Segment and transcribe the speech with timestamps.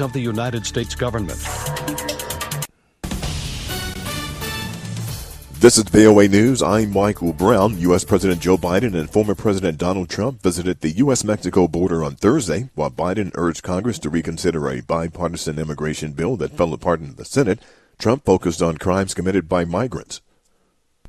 [0.00, 1.38] of the United States government.
[5.64, 6.62] This is VOA News.
[6.62, 7.78] I'm Michael Brown.
[7.78, 8.04] U.S.
[8.04, 11.24] President Joe Biden and former President Donald Trump visited the U.S.
[11.24, 16.54] Mexico border on Thursday, while Biden urged Congress to reconsider a bipartisan immigration bill that
[16.54, 17.60] fell apart in the Senate.
[17.98, 20.20] Trump focused on crimes committed by migrants.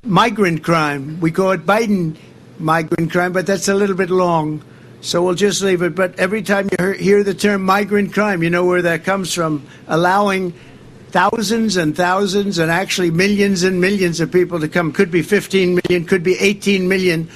[0.04, 1.20] Migrant crime.
[1.20, 2.16] We call it Biden
[2.58, 4.64] migrant crime, but that's a little bit long.
[5.06, 5.94] So we'll just leave it.
[5.94, 9.64] But every time you hear the term migrant crime, you know where that comes from.
[9.88, 10.52] Allowing
[11.10, 14.92] thousands and thousands and actually millions and millions of people to come.
[14.92, 17.30] Could be 15 million, could be 18 million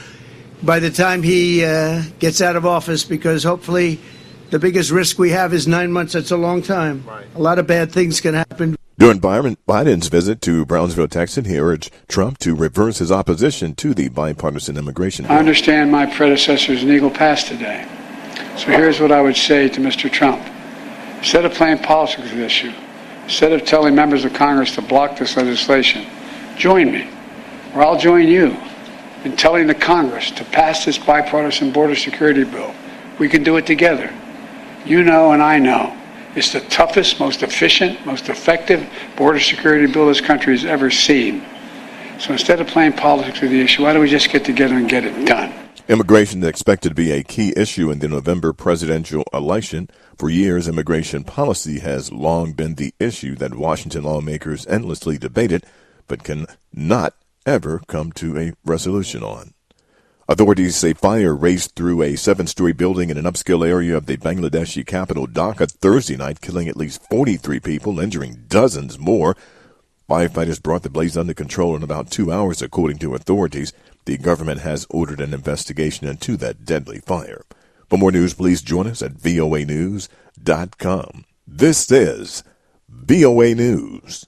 [0.64, 4.00] by the time he uh, gets out of office because hopefully
[4.50, 6.14] the biggest risk we have is nine months.
[6.14, 7.04] That's a long time.
[7.08, 7.28] Right.
[7.36, 8.79] A lot of bad things can happen.
[9.00, 14.10] During Biden's visit to Brownsville, Texas, he urged Trump to reverse his opposition to the
[14.10, 15.26] bipartisan immigration.
[15.28, 17.88] I understand my predecessor's legal past today.
[18.58, 20.12] So here's what I would say to Mr.
[20.12, 20.46] Trump.
[21.20, 22.74] Instead of playing politics with this issue,
[23.24, 26.06] instead of telling members of Congress to block this legislation,
[26.58, 27.10] join me,
[27.74, 28.54] or I'll join you
[29.24, 32.76] in telling the Congress to pass this bipartisan border security bill.
[33.18, 34.14] We can do it together.
[34.84, 35.96] You know, and I know.
[36.36, 41.44] It's the toughest, most efficient, most effective border security bill this country has ever seen.
[42.20, 44.88] So instead of playing politics with the issue, why don't we just get together and
[44.88, 45.54] get it done?
[45.88, 49.90] Immigration is expected to be a key issue in the November presidential election.
[50.18, 55.66] For years, immigration policy has long been the issue that Washington lawmakers endlessly debated,
[56.08, 57.16] but can not
[57.48, 59.56] ever come to a resolution on.
[60.30, 64.86] Authorities say fire raced through a seven-story building in an upscale area of the Bangladeshi
[64.86, 69.36] capital Dhaka Thursday night, killing at least 43 people, injuring dozens more.
[70.08, 73.74] Firefighters brought the blaze under control in about two hours, according to authorities.
[74.06, 77.42] The government has ordered an investigation into that deadly fire.
[77.90, 80.06] For more news, please join us at voanews.com.
[81.48, 82.44] This is
[82.88, 84.28] VOA News.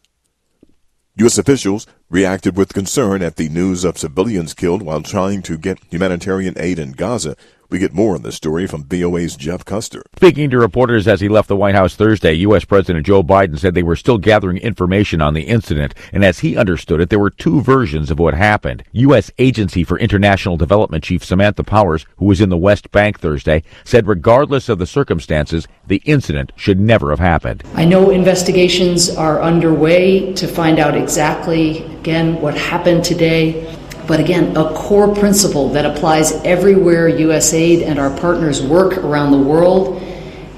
[1.15, 1.37] U.S.
[1.37, 6.53] officials reacted with concern at the news of civilians killed while trying to get humanitarian
[6.57, 7.35] aid in Gaza.
[7.71, 10.03] We get more on this story from VOA's Jeff Custer.
[10.17, 12.65] Speaking to reporters as he left the White House Thursday, U.S.
[12.65, 16.57] President Joe Biden said they were still gathering information on the incident, and as he
[16.57, 18.83] understood it, there were two versions of what happened.
[18.91, 19.31] U.S.
[19.37, 24.05] Agency for International Development Chief Samantha Powers, who was in the West Bank Thursday, said
[24.05, 27.63] regardless of the circumstances, the incident should never have happened.
[27.75, 33.77] I know investigations are underway to find out exactly, again, what happened today.
[34.11, 39.37] But again, a core principle that applies everywhere USAID and our partners work around the
[39.37, 40.03] world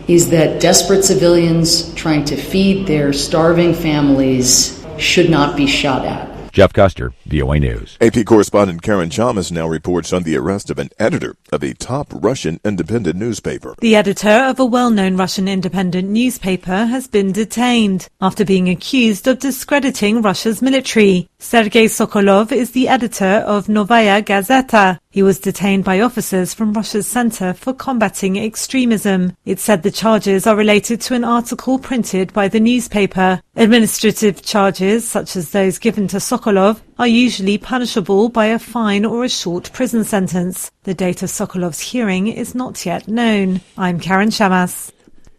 [0.07, 6.32] is that desperate civilians trying to feed their starving families should not be shot at.
[6.53, 7.97] Jeff Custer, VOA News.
[7.99, 12.05] AP correspondent Karen Chammas now reports on the arrest of an editor of a top
[12.11, 13.73] Russian independent newspaper.
[13.79, 19.27] The editor of a well known Russian independent newspaper has been detained after being accused
[19.27, 21.27] of discrediting Russia's military.
[21.39, 27.05] Sergei Sokolov is the editor of Novaya Gazeta, he was detained by officers from Russia's
[27.05, 29.37] Center for Combating Extremism.
[29.45, 33.39] It said the charges are related to an article printed by the newspaper.
[33.55, 39.23] Administrative charges, such as those given to Sokolov, are usually punishable by a fine or
[39.23, 40.71] a short prison sentence.
[40.81, 43.61] The date of Sokolov's hearing is not yet known.
[43.77, 44.91] I'm Karen Chammas.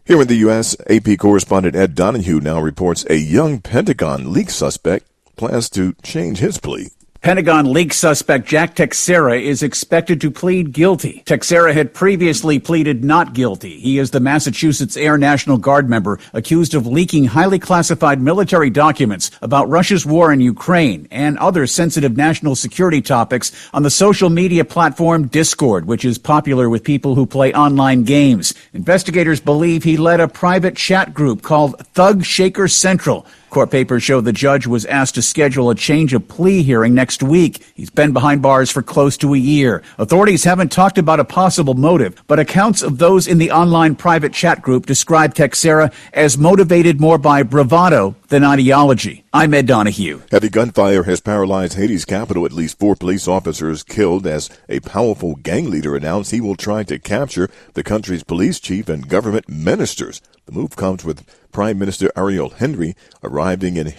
[0.05, 5.05] Here in the U.S., AP correspondent Ed Donahue now reports a young Pentagon leak suspect
[5.35, 6.91] plans to change his plea.
[7.25, 11.23] Pentagon leak suspect Jack Teixeira is expected to plead guilty.
[11.25, 13.79] Teixeira had previously pleaded not guilty.
[13.79, 19.31] He is the Massachusetts Air National Guard member accused of leaking highly classified military documents
[19.41, 24.63] about Russia's war in Ukraine and other sensitive national security topics on the social media
[24.63, 28.53] platform Discord, which is popular with people who play online games.
[28.71, 34.21] Investigators believe he led a private chat group called Thug Shaker Central Court papers show
[34.21, 37.65] the judge was asked to schedule a change of plea hearing next week.
[37.73, 39.81] He's been behind bars for close to a year.
[39.97, 44.33] Authorities haven't talked about a possible motive, but accounts of those in the online private
[44.33, 49.23] chat group describe Teixeira as motivated more by bravado than ideology.
[49.31, 50.21] I'm Ed Donahue.
[50.31, 52.45] Heavy gunfire has paralyzed Haiti's capital.
[52.45, 56.83] At least four police officers killed as a powerful gang leader announced he will try
[56.83, 60.21] to capture the country's police chief and government ministers.
[60.45, 61.25] The move comes with
[61.55, 63.93] Prime Minister Ariel Henry arriving in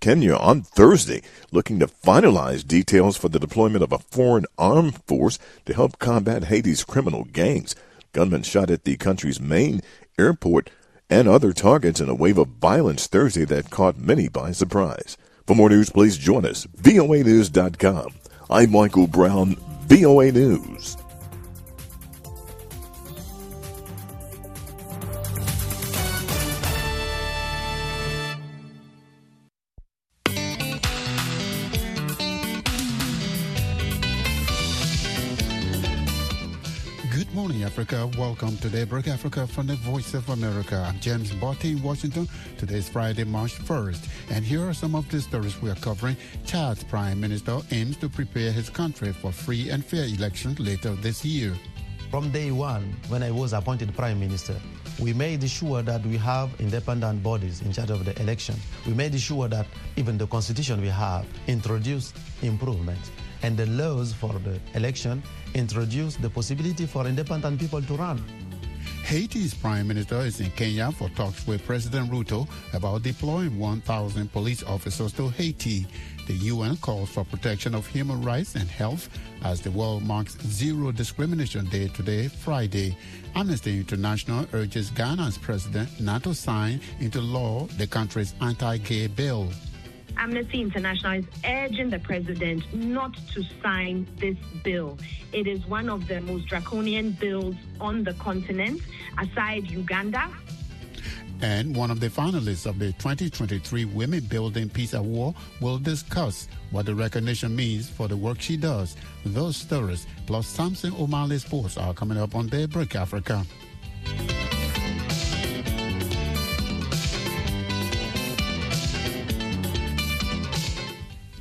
[0.00, 1.22] Kenya on Thursday,
[1.52, 6.46] looking to finalize details for the deployment of a foreign armed force to help combat
[6.46, 7.76] Haiti's criminal gangs.
[8.12, 9.80] Gunmen shot at the country's main
[10.18, 10.70] airport
[11.08, 15.16] and other targets in a wave of violence Thursday that caught many by surprise.
[15.46, 16.66] For more news, please join us.
[16.66, 18.12] VOANews.com.
[18.50, 19.54] I'm Michael Brown,
[19.86, 20.96] VOA News.
[37.68, 38.10] Africa.
[38.16, 40.86] Welcome to Daybreak Africa from the Voice of America.
[40.88, 42.26] I'm James Butty in Washington.
[42.56, 44.08] Today is Friday, March 1st.
[44.30, 46.16] And here are some of the stories we are covering.
[46.46, 51.26] Chad's Prime Minister aims to prepare his country for free and fair elections later this
[51.26, 51.54] year.
[52.10, 54.56] From day one, when I was appointed Prime Minister,
[54.98, 58.54] we made sure that we have independent bodies in charge of the election.
[58.86, 59.66] We made sure that
[59.96, 63.10] even the constitution we have introduced improvements
[63.42, 65.22] and the laws for the election
[65.54, 68.22] introduced the possibility for independent people to run.
[69.08, 74.62] Haiti's prime minister is in Kenya for talks with President Ruto about deploying 1,000 police
[74.62, 75.86] officers to Haiti.
[76.26, 79.08] The UN calls for protection of human rights and health
[79.44, 82.98] as the world marks Zero Discrimination Day today, Friday.
[83.34, 89.48] Amnesty International urges Ghana's president not to sign into law the country's anti-gay bill.
[90.18, 94.98] Amnesty International is urging the president not to sign this bill.
[95.32, 98.82] It is one of the most draconian bills on the continent,
[99.16, 100.28] aside Uganda.
[101.40, 106.86] And one of the finalists of the 2023 Women Building Peace Award will discuss what
[106.86, 108.96] the recognition means for the work she does.
[109.24, 113.44] Those stories, plus Samson Omale Sports, are coming up on Daybreak Africa.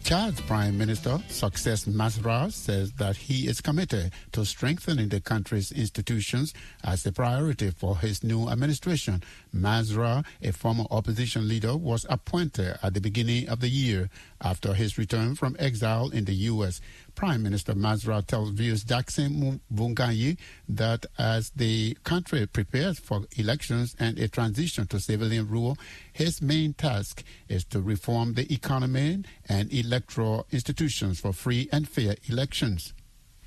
[0.07, 6.53] Chad's Prime Minister, Success Masra, says that he is committed to strengthening the country's institutions
[6.85, 9.21] as a priority for his new administration.
[9.57, 14.09] Masra, a former opposition leader, was appointed at the beginning of the year
[14.41, 16.79] after his return from exile in the U.S.
[17.15, 20.37] Prime Minister Masra tells VOA's Jackson Mvunganyi
[20.69, 25.77] that as the country prepares for elections and a transition to civilian rule,
[26.13, 32.15] his main task is to reform the economy and electoral institutions for free and fair
[32.29, 32.93] elections.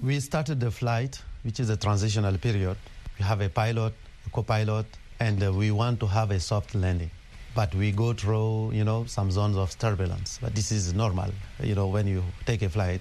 [0.02, 2.76] We started the flight, which is a transitional period.
[3.18, 3.92] We have a pilot,
[4.26, 4.86] a co-pilot,
[5.20, 7.10] and uh, we want to have a soft landing
[7.54, 11.30] but we go through you know some zones of turbulence but this is normal
[11.62, 13.00] you know when you take a flight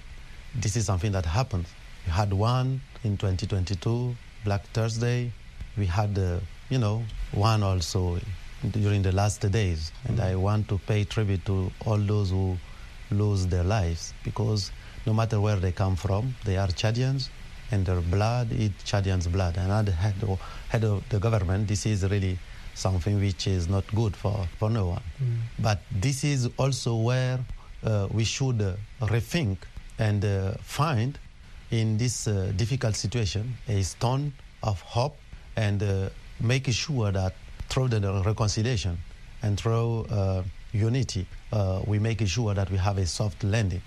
[0.54, 1.68] this is something that happens.
[2.06, 5.32] We had one in 2022, Black Thursday.
[5.76, 8.18] We had, uh, you know, one also
[8.72, 9.92] during the last days.
[10.04, 10.20] And.
[10.20, 12.56] I want to pay tribute to all those who
[13.10, 14.72] lose their lives because
[15.06, 17.28] no matter where they come from, they are Chadians
[17.70, 19.56] and their blood is Chadians' blood.
[19.56, 22.38] And at the head of, head of the government, this is really
[22.74, 25.02] something which is not good for, for no one.
[25.22, 25.36] Mm.
[25.58, 27.38] But this is also where
[27.84, 29.58] uh, we should uh, rethink
[29.98, 31.18] and uh, find
[31.70, 34.32] in this uh, difficult situation a stone
[34.62, 35.16] of hope
[35.56, 36.08] and uh,
[36.40, 37.34] make sure that
[37.68, 38.98] through the reconciliation
[39.42, 43.82] and through uh, unity, uh, we make sure that we have a soft landing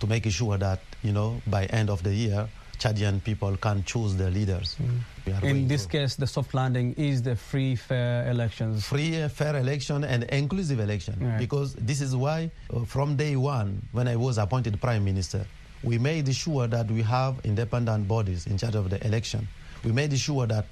[0.00, 2.48] to make sure that, you know, by end of the year,
[2.80, 4.76] Chadian people can choose their leaders.
[4.80, 5.42] Mm.
[5.44, 6.00] In this through.
[6.00, 8.86] case, the soft landing is the free, fair elections.
[8.86, 11.14] Free, fair election and inclusive election.
[11.20, 11.38] Right.
[11.38, 15.44] Because this is why, uh, from day one, when I was appointed prime minister,
[15.84, 19.46] we made sure that we have independent bodies in charge of the election.
[19.84, 20.64] We made sure that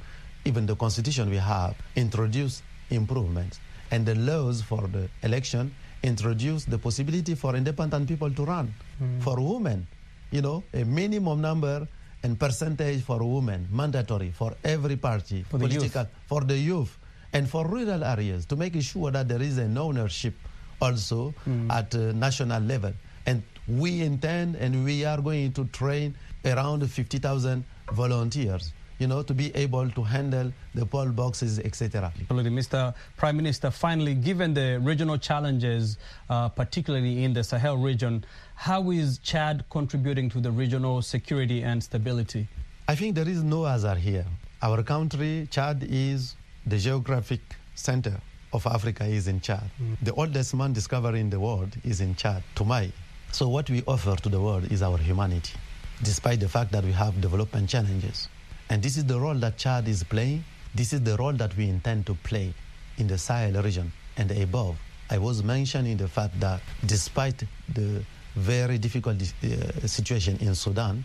[0.44, 3.60] even the constitution we have introduced improvements.
[3.90, 8.74] And the laws for the election introduced the possibility for independent people to run.
[9.02, 9.22] Mm.
[9.22, 9.86] For women,
[10.30, 11.88] you know, a minimum number
[12.22, 16.96] and percentage for women, mandatory for every party, for political, for the youth,
[17.32, 20.34] and for rural areas to make sure that there is an ownership
[20.80, 21.70] also mm.
[21.70, 22.92] at uh, national level.
[23.26, 29.34] And we intend and we are going to train around 50,000 volunteers you know, to
[29.34, 32.12] be able to handle the poll boxes, etc.
[32.28, 32.94] Mr.
[33.16, 38.24] Prime Minister, finally, given the regional challenges, uh, particularly in the Sahel region,
[38.54, 42.48] how is Chad contributing to the regional security and stability?
[42.88, 44.26] I think there is no hazard here.
[44.62, 46.34] Our country, Chad, is
[46.66, 47.40] the geographic
[47.74, 48.20] center
[48.52, 49.70] of Africa is in Chad.
[49.80, 49.96] Mm.
[50.02, 52.90] The oldest man discovered in the world is in Chad, Toumaï.
[53.30, 55.54] So what we offer to the world is our humanity,
[56.02, 58.28] despite the fact that we have development challenges.
[58.70, 60.44] And this is the role that Chad is playing.
[60.74, 62.52] This is the role that we intend to play
[62.98, 64.76] in the Sahel region and above.
[65.10, 68.04] I was mentioning the fact that despite the
[68.36, 71.02] very difficult uh, situation in Sudan,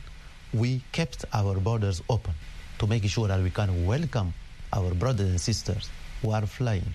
[0.53, 2.33] we kept our borders open
[2.79, 4.33] to make sure that we can welcome
[4.73, 5.89] our brothers and sisters
[6.21, 6.93] who are flying,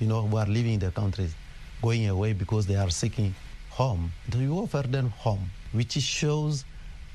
[0.00, 1.34] you know, who are leaving their countries,
[1.80, 3.34] going away because they are seeking
[3.70, 4.12] home.
[4.28, 6.64] Do you offer them home, which shows,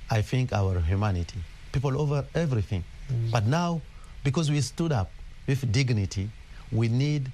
[0.10, 1.40] I think, our humanity.
[1.72, 2.84] People over everything.
[3.32, 3.82] But now,
[4.24, 5.12] because we stood up
[5.48, 6.30] with dignity,
[6.72, 7.32] we need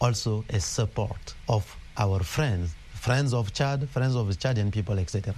[0.00, 1.64] also a support of
[1.96, 5.34] our friends friends of Chad, friends of Chadian people, etc.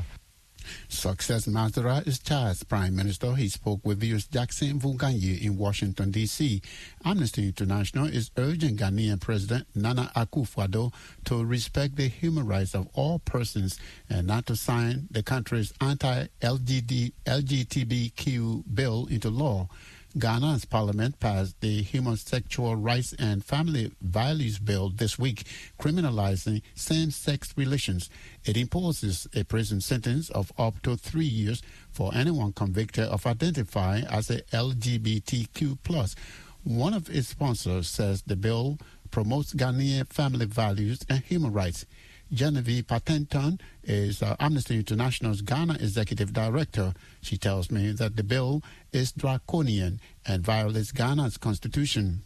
[0.89, 3.35] Success Masra is Chad's prime minister.
[3.35, 6.61] He spoke with VOA's Jackson Mvunganyi in Washington, D.C.
[7.05, 10.93] Amnesty International is urging Ghanaian President Nana Akufo-Addo
[11.25, 13.79] to respect the human rights of all persons
[14.09, 19.69] and not to sign the country's anti-LGBTQ bill into law.
[20.17, 25.43] Ghana's parliament passed the Human Sexual Rights and Family Values Bill this week,
[25.81, 28.09] criminalizing same sex relations.
[28.45, 34.05] It imposes a prison sentence of up to three years for anyone convicted of identifying
[34.05, 36.17] as a LGBTQ.
[36.63, 38.79] One of its sponsors says the bill
[39.11, 41.87] promotes Ghanaian family values and human rights.
[42.33, 46.95] Genevieve Partington is uh, Amnesty International's Ghana Executive Director.
[47.21, 48.63] She tells me that the bill
[48.95, 52.23] is draconian and violates Ghana's constitution.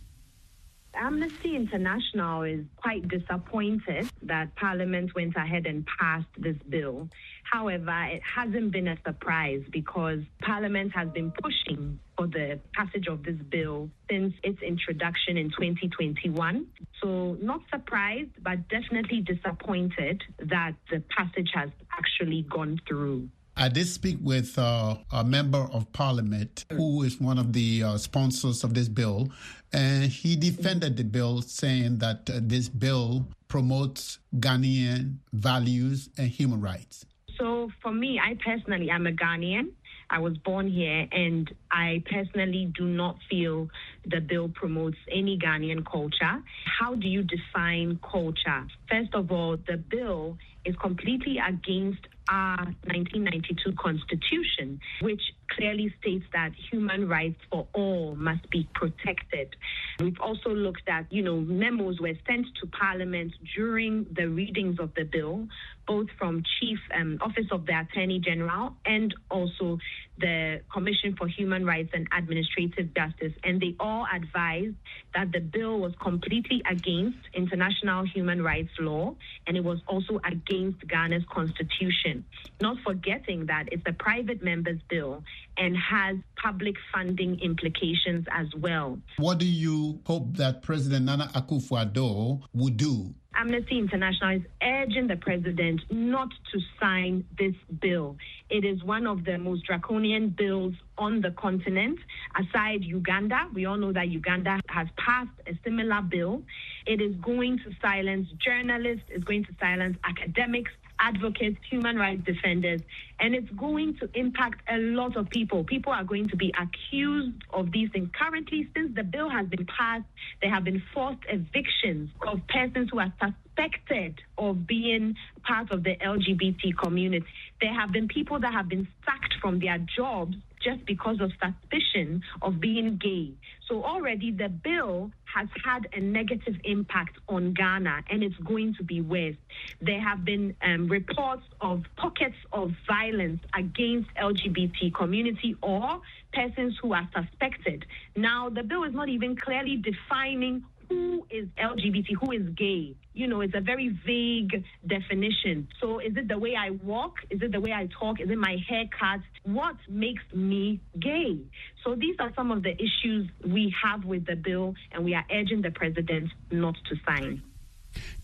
[0.94, 7.08] Amnesty International is quite disappointed that Parliament went ahead and passed this bill.
[7.44, 13.22] However, it hasn't been a surprise because Parliament has been pushing for the passage of
[13.22, 16.66] this bill since its introduction in 2021.
[17.00, 23.28] So, not surprised, but definitely disappointed that the passage has actually gone through.
[23.60, 27.98] I did speak with uh, a member of parliament who is one of the uh,
[27.98, 29.30] sponsors of this bill,
[29.72, 36.60] and he defended the bill, saying that uh, this bill promotes Ghanaian values and human
[36.60, 37.04] rights.
[37.36, 39.70] So, for me, I personally am a Ghanaian.
[40.08, 43.68] I was born here, and I personally do not feel
[44.06, 46.42] the bill promotes any Ghanaian culture.
[46.78, 48.68] How do you define culture?
[48.88, 56.52] First of all, the bill is completely against our 1992 Constitution, which clearly states that
[56.70, 59.54] human rights for all must be protected.
[59.98, 64.94] We've also looked at, you know, memos were sent to Parliament during the readings of
[64.94, 65.48] the bill,
[65.86, 69.78] both from Chief um, Office of the Attorney General and also
[70.18, 74.74] the Commission for Human Rights and Administrative Justice, and they all advised
[75.14, 79.14] that the bill was completely against international human rights law
[79.46, 82.17] and it was also against Ghana's constitution.
[82.60, 85.22] Not forgetting that it's a private member's bill
[85.56, 88.98] and has public funding implications as well.
[89.18, 95.14] What do you hope that President Nana Akufo-Addo would do Amnesty International is urging the
[95.16, 98.16] president not to sign this bill.
[98.50, 102.00] It is one of the most draconian bills on the continent.
[102.36, 106.42] Aside Uganda, we all know that Uganda has passed a similar bill.
[106.84, 112.80] It is going to silence journalists, it's going to silence academics, advocates, human rights defenders,
[113.20, 115.64] and it's going to impact a lot of people.
[115.64, 118.08] People are going to be accused of these things.
[118.18, 120.04] Currently, since the bill has been passed,
[120.40, 125.96] there have been forced evictions of persons who are suspected of being part of the
[125.96, 127.26] LGBT community.
[127.60, 130.36] There have been people that have been sacked from their jobs
[130.68, 133.32] just because of suspicion of being gay.
[133.68, 138.84] So already the bill has had a negative impact on Ghana and it's going to
[138.84, 139.36] be worse.
[139.80, 146.00] There have been um, reports of pockets of violence against LGBT community or
[146.32, 147.86] persons who are suspected.
[148.14, 152.94] Now the bill is not even clearly defining who is LGBT, who is gay.
[153.14, 155.68] You know, it's a very vague definition.
[155.80, 157.14] So is it the way I walk?
[157.30, 158.20] Is it the way I talk?
[158.20, 159.20] Is it my haircut?
[159.44, 161.38] What makes me gay?
[161.84, 165.24] So these are some of the issues we have with the bill, and we are
[165.32, 167.42] urging the president not to sign.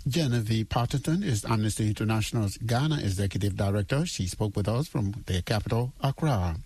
[0.07, 4.05] Genevieve Partington is Amnesty International's Ghana Executive Director.
[4.07, 6.57] She spoke with us from the capital, Accra.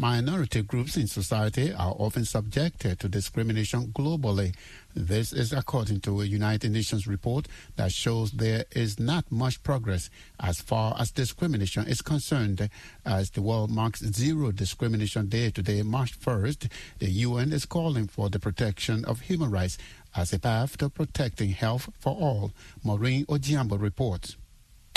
[0.00, 4.54] Minority groups in society are often subjected to discrimination globally.
[4.94, 10.08] This is according to a United Nations report that shows there is not much progress
[10.38, 12.70] as far as discrimination is concerned.
[13.04, 18.30] As the world marks Zero Discrimination Day today, March 1st, the UN is calling for
[18.30, 19.78] the protection of human rights
[20.14, 22.52] as a path to protecting health for all.
[22.84, 24.36] Maureen Ojiambo reports.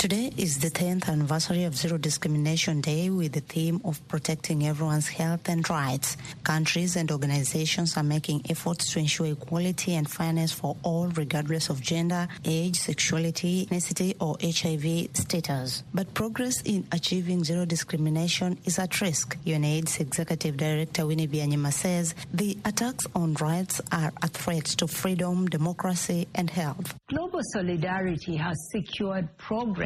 [0.02, 5.06] Today is the 10th anniversary of Zero Discrimination Day with the theme of protecting everyone's
[5.06, 6.16] health and rights.
[6.42, 11.80] Countries and organizations are making efforts to ensure equality and fairness for all regardless of
[11.80, 15.84] gender, age, sexuality, ethnicity or HIV status.
[15.94, 19.38] But progress in achieving zero discrimination is at risk.
[19.44, 25.46] UNAIDS Executive Director Winnie Byanyima says the attacks on rights are a threat to freedom,
[25.46, 26.92] democracy and health.
[27.08, 29.28] Global solidarity has secured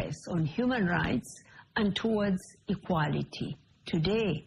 [0.06, 1.42] progress on human rights
[1.76, 3.56] and towards equality.
[3.86, 4.46] Today,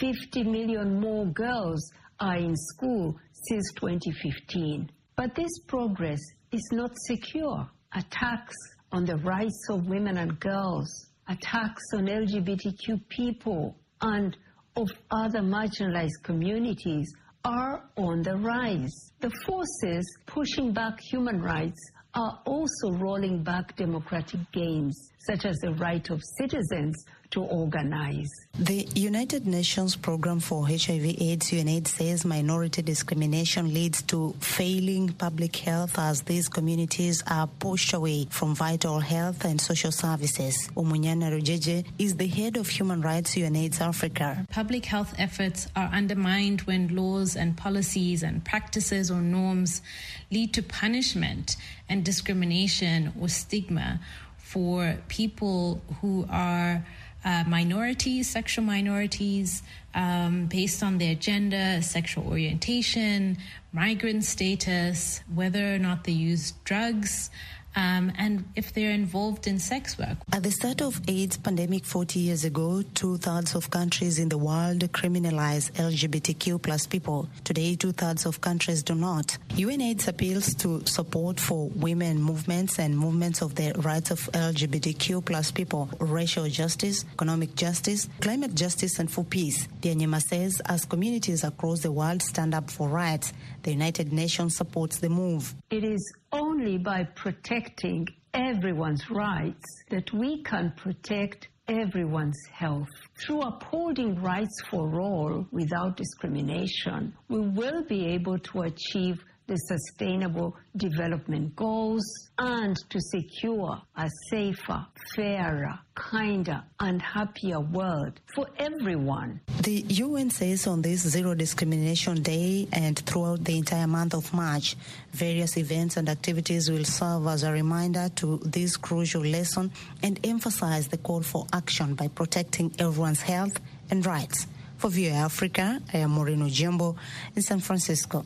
[0.00, 1.80] 50 million more girls
[2.20, 3.16] are in school
[3.48, 4.90] since 2015.
[5.16, 6.20] But this progress
[6.52, 7.68] is not secure.
[7.94, 8.56] Attacks
[8.92, 14.36] on the rights of women and girls attacks on LGBTQ people and
[14.76, 17.12] of other marginalized communities
[17.44, 19.12] are on the rise.
[19.20, 21.80] The forces pushing back human rights
[22.18, 26.96] are also rolling back democratic gains, such as the right of citizens
[27.30, 28.30] to organize.
[28.58, 35.98] The United Nations Program for HIV/AIDS UNAIDS says minority discrimination leads to failing public health
[35.98, 40.68] as these communities are pushed away from vital health and social services.
[40.76, 44.46] Umunyana Rujeje is the head of Human Rights UNAIDS Africa.
[44.50, 49.82] Public health efforts are undermined when laws and policies and practices or norms
[50.30, 51.56] lead to punishment
[51.88, 54.00] and discrimination or stigma
[54.38, 56.84] for people who are
[57.28, 59.62] uh, minorities, sexual minorities,
[59.94, 63.36] um, based on their gender, sexual orientation,
[63.70, 67.30] migrant status, whether or not they use drugs.
[67.78, 70.16] Um, and if they're involved in sex work.
[70.32, 74.80] At the start of AIDS pandemic 40 years ago, two-thirds of countries in the world
[74.92, 77.28] criminalized LGBTQ plus people.
[77.44, 79.38] Today, two-thirds of countries do not.
[79.50, 85.52] UNAIDS appeals to support for women movements and movements of the rights of LGBTQ plus
[85.52, 89.68] people, racial justice, economic justice, climate justice, and for peace.
[89.80, 93.32] Byanyima says as communities across the world stand up for rights,
[93.62, 95.54] the United Nations supports the move.
[95.70, 102.88] It is only by protecting everyone's rights that we can protect everyone's health.
[103.20, 110.54] Through upholding rights for all without discrimination, we will be able to achieve the Sustainable
[110.76, 112.04] Development Goals
[112.38, 114.86] and to secure a safer,
[115.16, 119.40] fairer, kinder, and happier world for everyone.
[119.62, 124.76] The UN says on this Zero Discrimination Day and throughout the entire month of March,
[125.12, 130.88] various events and activities will serve as a reminder to this crucial lesson and emphasize
[130.88, 133.58] the call for action by protecting everyone's health
[133.90, 134.46] and rights.
[134.76, 136.96] For VOA Africa, I am Maureen Ojiambo
[137.34, 138.24] in San Francisco.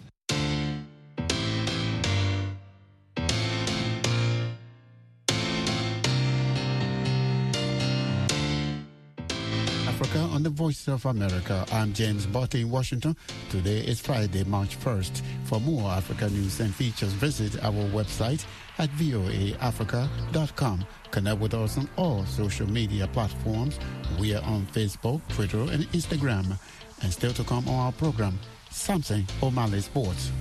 [10.42, 11.64] On the Voice of America.
[11.70, 13.16] I'm James Butty in Washington.
[13.48, 15.22] Today is Friday, March 1st.
[15.44, 18.44] For more Africa news and features, visit our website
[18.78, 20.84] at voaafrica.com.
[21.12, 23.78] Connect with us on all social media platforms.
[24.18, 26.58] We are on Facebook, Twitter, and Instagram.
[27.02, 28.36] And still to come on our program,
[28.68, 30.32] Samson Omale Sports.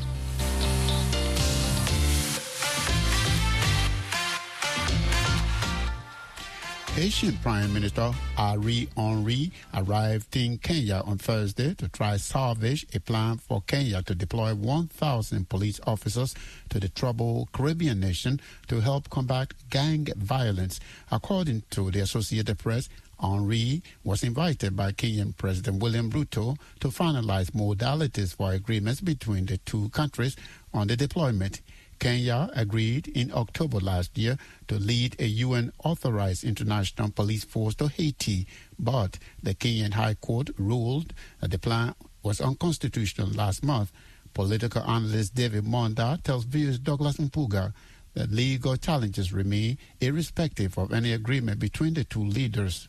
[6.95, 13.38] Haitian Prime Minister Ariel Henry arrived in Kenya on Thursday to try salvage a plan
[13.38, 16.36] for Kenya to deploy 1,000 police officers
[16.67, 20.82] to the troubled Caribbean nation to help combat gang violence.
[21.10, 22.89] According to the Associated Press,
[23.21, 29.58] Henry was invited by Kenyan President William Ruto to finalize modalities for agreements between the
[29.60, 30.36] two countries
[30.73, 31.62] on the deployment.
[32.01, 34.35] Kenya agreed in October last year
[34.67, 38.47] to lead a UN authorized international police force to Haiti,
[38.79, 43.91] but the Kenyan High Court ruled that the plan was unconstitutional last month.
[44.33, 47.71] Political analyst David Monda tells VOA's Douglas Mpuga
[48.15, 52.87] that legal challenges remain irrespective of any agreement between the two leaders.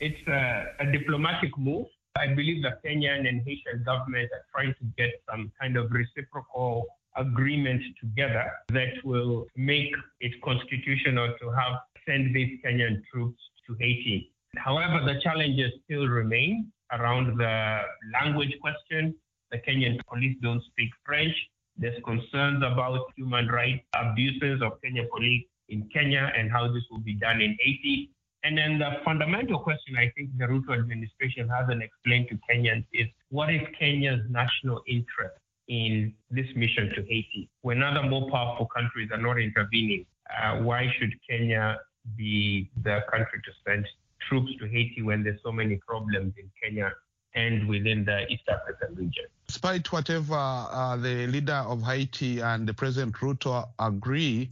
[0.00, 1.86] It's a, a diplomatic move.
[2.14, 6.84] I believe the Kenyan and Haitian government are trying to get some kind of reciprocal
[7.16, 11.74] agreement together that will make it constitutional to have
[12.06, 14.30] send these Kenyan troops to Haiti.
[14.56, 17.80] However, the challenges still remain around the
[18.12, 19.14] language question.
[19.50, 21.34] The Kenyan police don't speak French.
[21.76, 27.00] There's concerns about human rights abuses of Kenyan police in Kenya and how this will
[27.00, 28.10] be done in Haiti.
[28.44, 33.06] And then the fundamental question I think the Ruto administration hasn't explained to Kenyans is
[33.30, 35.38] what is Kenya's national interest?
[35.68, 37.48] In this mission to Haiti.
[37.62, 41.78] When other more powerful countries are not intervening, uh, why should Kenya
[42.16, 43.86] be the country to send
[44.28, 46.92] troops to Haiti when there's so many problems in Kenya
[47.34, 49.24] and within the East African region?
[49.46, 54.50] Despite whatever uh, the leader of Haiti and the President Ruto agree,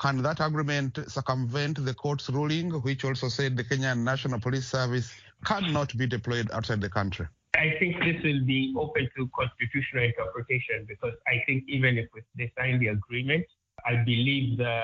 [0.00, 5.12] can that agreement circumvent the court's ruling, which also said the Kenyan National Police Service
[5.44, 7.26] cannot be deployed outside the country?
[7.60, 12.50] I think this will be open to constitutional interpretation because I think even if they
[12.56, 13.44] sign the agreement,
[13.84, 14.80] I believe the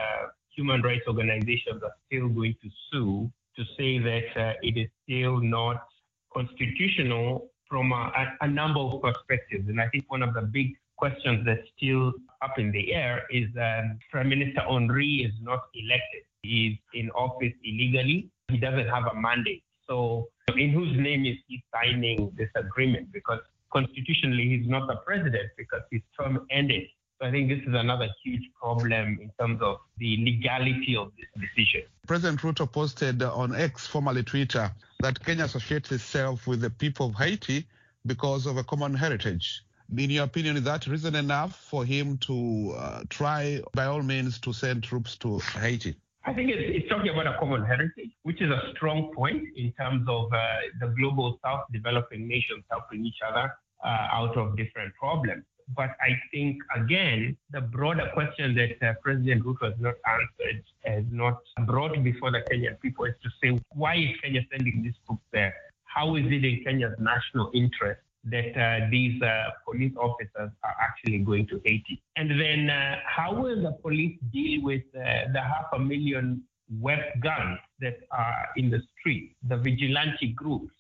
[0.55, 5.41] human rights organizations are still going to sue to say that uh, it is still
[5.41, 5.87] not
[6.35, 9.71] constitutional from a, a, number of perspectives.
[9.71, 12.13] And I think one of the big questions that's still
[12.43, 16.25] up in the air is um, Prime Minister Henry is not elected.
[16.43, 18.29] He's in office illegally.
[18.49, 19.63] He doesn't have a mandate.
[19.89, 23.13] So, in whose name is he signing this agreement?
[23.13, 23.41] Because
[23.73, 26.89] constitutionally, he's not the president because his term ended.
[27.21, 31.49] So I think this is another huge problem in terms of the legality of this
[31.49, 31.83] decision.
[32.07, 34.71] President Ruto posted on X, formerly Twitter,
[35.01, 37.67] that Kenya associates itself with the people of Haiti
[38.05, 39.63] because of a common heritage.
[39.97, 44.39] In your opinion, is that reason enough for him to uh, try, by all means,
[44.41, 45.95] to send troops to Haiti?
[46.27, 49.73] I think it's, it's, talking about a common heritage, which is a strong point in
[49.73, 50.39] terms of uh,
[50.81, 55.45] the global south developing nations helping each other uh, out of different problems.
[55.77, 61.05] But I think, again, the broader question that uh, President Ruto has not answered, has
[61.13, 65.23] not brought before the Kenyan people, is to say, why is Kenya sending these troops
[65.33, 65.55] there?
[65.85, 71.19] How is it in Kenya's national interest that uh, these uh, police officers are actually
[71.19, 72.03] going to Haiti?
[72.17, 76.43] And then uh, how will the police deal with the half a million
[76.81, 80.73] web guns that are in the street, the vigilante groups?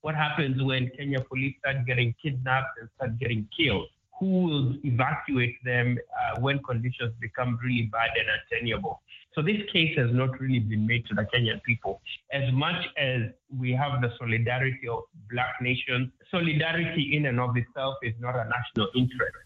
[0.00, 3.86] What happens when Kenya police start getting kidnapped and start getting killed?
[4.20, 9.00] Who will evacuate them uh, when conditions become really bad and untenable?
[9.34, 12.00] So this case has not really been made to the Kenyan people.
[12.32, 13.22] As much as
[13.58, 18.44] we have the solidarity of black nations, solidarity in and of itself is not a
[18.48, 19.36] national interest.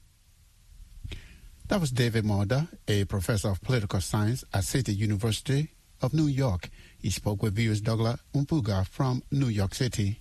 [1.69, 5.71] That was David Monda, a professor of political science at City University
[6.03, 6.69] of New York.
[6.99, 10.21] He spoke with VOA's Douglas Mpuga from New York City.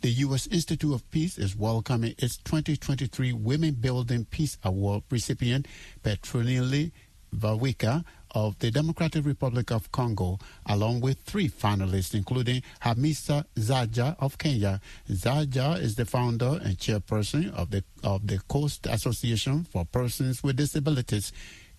[0.00, 0.48] The U.S.
[0.48, 5.68] Institute of Peace is welcoming its 2023 Women Building Peace Award recipient,
[6.02, 6.90] Petronille
[7.36, 14.38] Vaweka of the Democratic Republic of Congo, along with three finalists, including Hamisa Zaja of
[14.38, 14.80] Kenya.
[15.10, 20.56] Zaja is the founder and chairperson of the of the Coast Association for Persons with
[20.56, 21.32] Disabilities,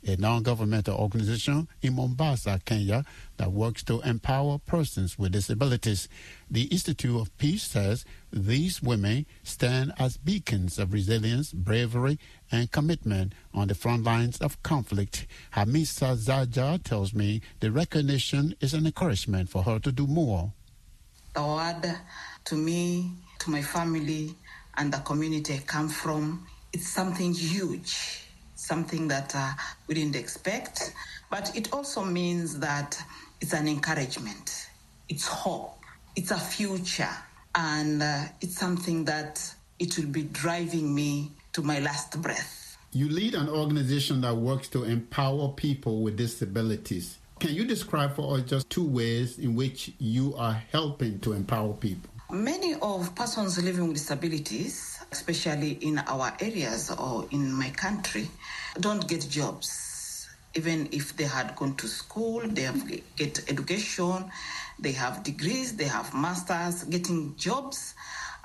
[0.06, 3.06] a non-governmental organization in Mombasa, Kenya,
[3.38, 6.08] that works to empower persons with disabilities.
[6.50, 12.20] The Institute of Peace says these women stand as beacons of resilience, bravery,
[12.52, 15.28] and commitment on the front lines of conflict.
[15.54, 20.54] Hamisa Zaja tells me the recognition is an encouragement for her to do more.
[21.34, 21.98] The award
[22.46, 24.36] to me, to my family,
[24.78, 28.22] and the community I come from, it's something huge
[28.63, 29.52] something that uh,
[29.88, 30.93] we didn't expect.
[31.30, 32.97] But it also means that
[33.41, 34.69] it's an encouragement,
[35.10, 35.80] it's hope,
[36.15, 37.10] it's a future,
[37.56, 42.78] and uh, it's something that it will be driving me to my last breath.
[42.93, 47.17] You lead an organization that works to empower people with disabilities.
[47.39, 51.73] Can you describe for us just two ways in which you are helping to empower
[51.73, 52.10] people?
[52.32, 58.28] Many of persons living with disabilities, especially in our areas or in my country,
[58.80, 60.28] don't get jobs.
[60.56, 62.82] Even if they had gone to school, they have
[63.15, 64.26] get education,
[64.80, 67.93] they have degrees, they have masters, getting jobs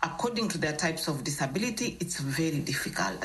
[0.02, 3.24] according to their types of disability, it's very difficult.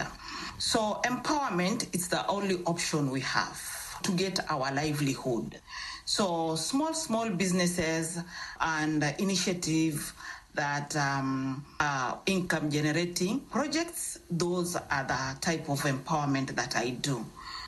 [0.57, 5.59] So empowerment is the only option we have to get our livelihood.
[6.05, 8.19] So small, small businesses
[8.59, 10.13] and initiative
[10.53, 17.25] that um, are income generating projects, those are the type of empowerment that I do.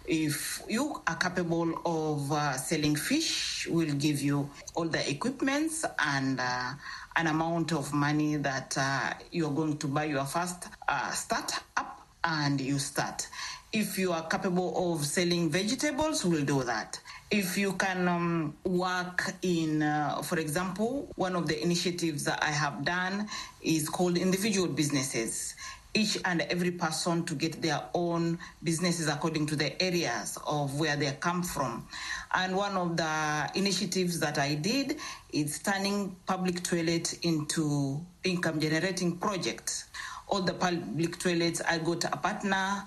[0.07, 6.39] If you are capable of uh, selling fish, we'll give you all the equipments and
[6.39, 6.73] uh,
[7.15, 12.61] an amount of money that uh, you're going to buy your first uh, startup and
[12.61, 13.27] you start.
[13.73, 16.99] If you are capable of selling vegetables, we'll do that
[17.31, 22.51] if you can um, work in, uh, for example, one of the initiatives that I
[22.51, 23.27] have done
[23.61, 25.55] is called individual businesses.
[25.93, 30.97] Each and every person to get their own businesses according to the areas of where
[30.97, 31.87] they come from.
[32.33, 34.97] And one of the initiatives that I did
[35.31, 39.85] is turning public toilet into income generating projects.
[40.27, 42.83] All the public toilets, I got a partner,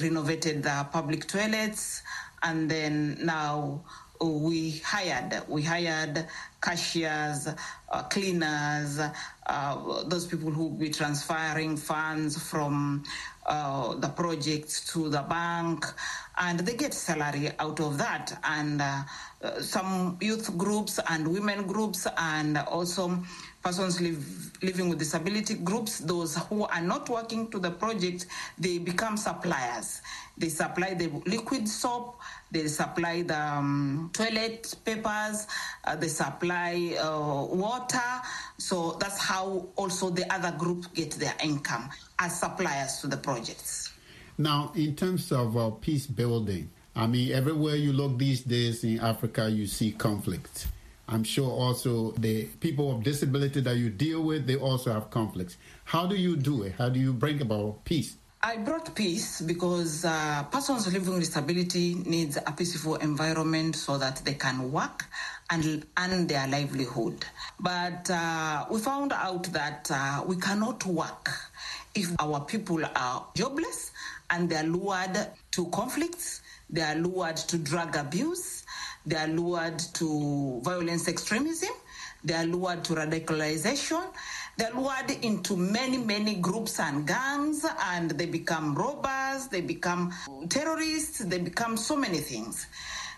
[0.00, 2.02] renovated the public toilets,
[2.42, 3.84] and then now
[4.20, 6.26] we hired we hired
[6.60, 7.48] cashiers,
[7.92, 9.00] uh, cleaners,
[9.46, 13.04] uh, those people who be transferring funds from
[13.46, 15.86] uh, the project to the bank,
[16.38, 18.38] and they get salary out of that.
[18.44, 19.02] And uh,
[19.60, 23.22] some youth groups and women groups, and also
[23.62, 28.26] persons live, living with disability groups, those who are not working to the project,
[28.58, 30.00] they become suppliers.
[30.36, 35.46] They supply the liquid soap, they supply the um, toilet papers,
[35.84, 38.22] uh, they supply uh, water.
[38.58, 43.92] So that's how also the other group get their income as suppliers to the projects.
[44.38, 49.00] Now, in terms of uh, peace building, I mean, everywhere you look these days in
[49.00, 50.68] Africa, you see conflict.
[51.08, 55.56] I'm sure also the people of disability that you deal with, they also have conflicts.
[55.84, 56.74] How do you do it?
[56.76, 58.16] How do you bring about peace?
[58.42, 64.16] I brought peace because uh, persons living with disability needs a peaceful environment so that
[64.24, 65.06] they can work
[65.50, 67.24] and earn their livelihood.
[67.58, 71.30] But uh, we found out that uh, we cannot work
[71.94, 73.90] if our people are jobless
[74.30, 75.18] and they are lured
[75.52, 78.64] to conflicts, they are lured to drug abuse,
[79.08, 81.70] they are lured to violence extremism,
[82.22, 84.04] they are lured to radicalization,
[84.58, 90.12] they're lured into many, many groups and gangs, and they become robbers, they become
[90.50, 92.66] terrorists, they become so many things.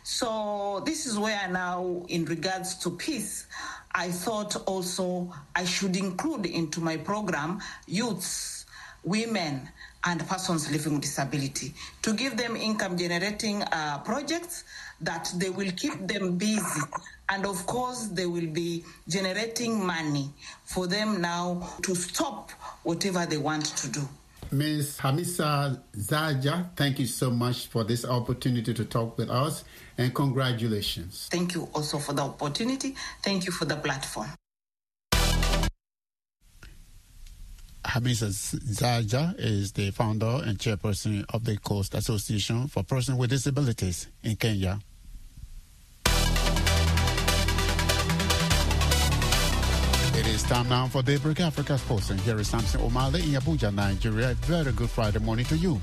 [0.02, 3.46] So, this is where now, in regards to peace,
[3.92, 8.64] I thought also I should include into my program youths,
[9.02, 9.68] women,
[10.04, 11.74] and persons living with disability.
[12.02, 14.64] To give them income generating uh, projects
[15.00, 16.80] that they will keep them busy
[17.28, 20.30] and of course they will be generating money
[20.64, 22.50] for them now to stop
[22.82, 24.08] whatever they want to do
[24.52, 24.98] Ms.
[24.98, 29.62] Hamisa Zaja, thank you so much for this opportunity to talk with us
[29.96, 31.28] and congratulations.
[31.30, 32.96] Thank you also for the opportunity.
[33.22, 34.28] Thank you for the platform.
[37.84, 44.08] Hamisa Zaja is the founder and chairperson of the Coast Association for Persons with Disabilities
[44.22, 44.80] in Kenya.
[50.12, 53.72] It is time now for Daybreak Africa Sports, and here is Samson Omale in Abuja,
[53.72, 54.30] Nigeria.
[54.32, 55.80] A Very good Friday morning to you.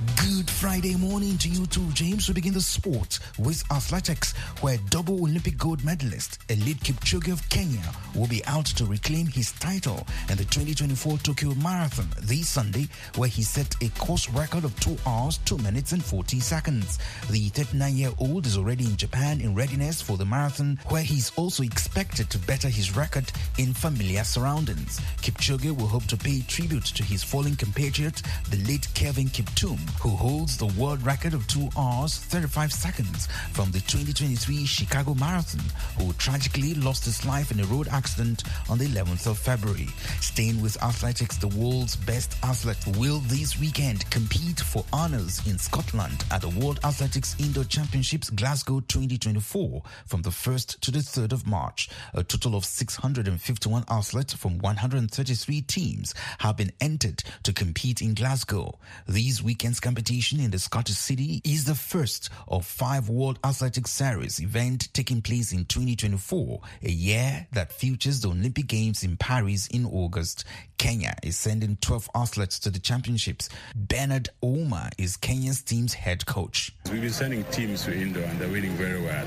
[0.00, 2.26] Good Friday morning to you too, James.
[2.26, 4.32] We begin the sport with athletics,
[4.62, 7.82] where double Olympic gold medalist Eliud Kipchoge of Kenya
[8.14, 13.28] will be out to reclaim his title in the 2024 Tokyo Marathon this Sunday, where
[13.28, 16.98] he set a course record of 2 hours, 2 minutes, and 40 seconds.
[17.30, 21.30] The 39 year old is already in Japan in readiness for the marathon, where he's
[21.36, 24.98] also expected to better his record in familiar surroundings.
[25.20, 30.10] Kipchoge will hope to pay tribute to his fallen compatriot, the late Kelvin Kiptum, who
[30.10, 35.60] holds the world record of 2 hours 35 seconds from the 2023 Chicago Marathon,
[35.98, 39.88] who tragically lost his life in a road accident on the 11th of February.
[40.20, 46.24] Staying with athletics, the world's best athlete will this weekend compete for honors in Scotland
[46.30, 51.46] at the World Athletics Indoor Championships Glasgow 2024 from the 1st to the 3rd of
[51.46, 51.88] March.
[52.14, 58.78] A total of 651 athletes from 133 teams have been entered to compete in Glasgow.
[59.08, 64.38] These weekend's competition in the Scottish city is the first of five World Athletics Series
[64.38, 69.86] event taking place in 2024, a year that features the Olympic Games in Paris in
[69.86, 70.44] August.
[70.78, 73.48] Kenya is sending 12 athletes to the championships.
[73.74, 76.72] Bernard Ouma is Kenya's team's head coach.
[76.90, 79.26] We've been sending teams to indoor and they're winning very well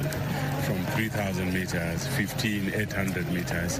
[0.63, 3.79] from 3,000 meters, 15, 800 meters.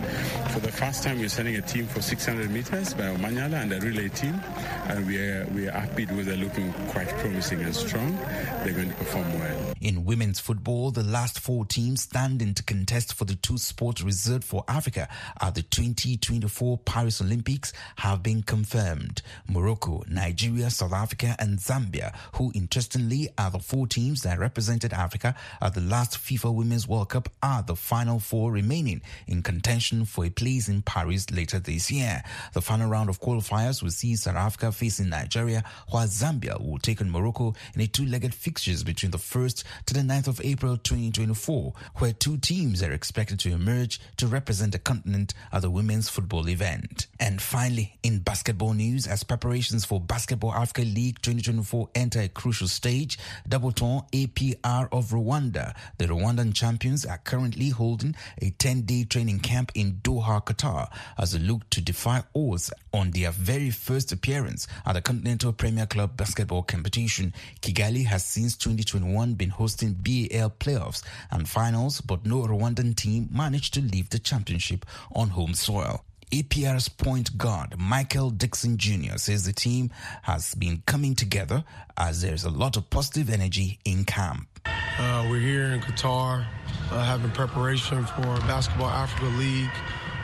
[0.49, 3.79] For the first time, we're sending a team for 600 meters by Omanyala and a
[3.79, 4.39] relay team,
[4.87, 8.15] and we are, we are happy with they're looking quite promising and strong.
[8.63, 9.73] They're going to perform well.
[9.81, 14.45] In women's football, the last four teams standing to contest for the two sports reserved
[14.45, 15.09] for Africa
[15.41, 19.21] at the 2024 Paris Olympics have been confirmed.
[19.49, 25.35] Morocco, Nigeria, South Africa, and Zambia, who interestingly are the four teams that represented Africa
[25.61, 30.25] at the last FIFA Women's World Cup, are the final four remaining in contention for
[30.25, 32.23] a place in Paris later this year.
[32.53, 37.01] The final round of qualifiers will see South Africa facing Nigeria, while Zambia will take
[37.01, 41.73] on Morocco in a two-legged fixtures between the 1st to the 9th of April 2024,
[41.97, 46.49] where two teams are expected to emerge to represent the continent at the women's football
[46.49, 47.07] event.
[47.19, 52.67] And finally, in basketball news, as preparations for Basketball Africa League 2024 enter a crucial
[52.67, 59.71] stage, Doubleton APR of Rwanda, the Rwandan champions, are currently holding a 10-day training camp
[59.75, 64.93] in Doha, Qatar, as they look to defy odds on their very first appearance at
[64.93, 67.33] the Continental Premier Club basketball competition.
[67.61, 73.73] Kigali has since 2021 been hosting BAL playoffs and finals, but no Rwandan team managed
[73.75, 76.03] to leave the championship on home soil.
[76.31, 79.17] APR's point guard Michael Dixon Jr.
[79.17, 79.91] says the team
[80.23, 81.63] has been coming together
[81.95, 84.47] as there's a lot of positive energy in camp.
[84.65, 86.45] Uh, we're here in Qatar
[86.91, 89.69] uh, having preparation for Basketball Africa League.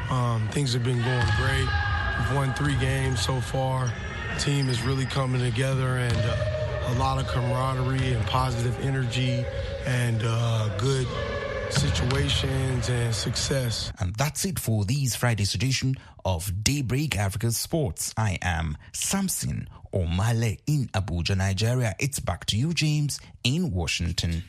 [0.10, 1.68] Um, things have been going great.
[2.18, 3.94] We've won three games so far.
[4.40, 9.44] Team is really coming together and uh, a lot of camaraderie and positive energy
[9.86, 11.06] and uh, good
[11.70, 13.92] situations and success.
[14.00, 18.14] And that's it for this Friday's edition of Daybreak Africa Sports.
[18.16, 21.94] I am Samson Omale in Abuja, Nigeria.
[22.00, 24.44] It's back to you, James, in Washington.